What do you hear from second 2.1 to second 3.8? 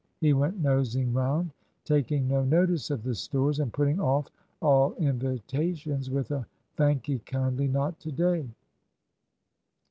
no notice of the stores, and